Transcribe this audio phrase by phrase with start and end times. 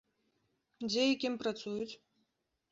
[0.89, 1.93] Дзе і кім працуюць?